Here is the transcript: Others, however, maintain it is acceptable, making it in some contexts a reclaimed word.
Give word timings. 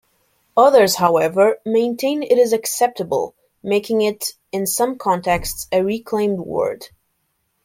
Others, 0.57 0.95
however, 0.95 1.59
maintain 1.63 2.23
it 2.23 2.39
is 2.39 2.53
acceptable, 2.53 3.35
making 3.61 4.01
it 4.01 4.31
in 4.51 4.65
some 4.65 4.97
contexts 4.97 5.67
a 5.71 5.83
reclaimed 5.83 6.39
word. 6.39 6.87